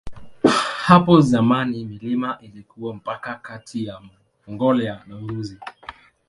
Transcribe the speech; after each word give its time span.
Hapo 0.85 1.21
zamani 1.21 1.85
milima 1.85 2.37
ilikuwa 2.41 2.93
mpaka 2.93 3.33
kati 3.35 3.85
ya 3.85 4.01
Mongolia 4.47 5.03
na 5.07 5.15
Urusi. 5.17 5.57